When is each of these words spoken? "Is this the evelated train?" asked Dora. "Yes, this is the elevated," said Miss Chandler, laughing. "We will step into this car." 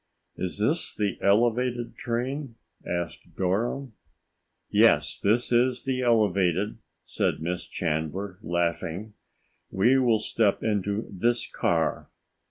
"Is 0.35 0.57
this 0.57 0.95
the 0.95 1.19
evelated 1.21 1.95
train?" 1.95 2.55
asked 2.83 3.35
Dora. 3.37 3.85
"Yes, 4.71 5.19
this 5.19 5.51
is 5.51 5.85
the 5.85 6.01
elevated," 6.01 6.79
said 7.05 7.39
Miss 7.39 7.67
Chandler, 7.67 8.39
laughing. 8.41 9.13
"We 9.69 9.99
will 9.99 10.17
step 10.17 10.63
into 10.63 11.07
this 11.11 11.45
car." 11.47 12.09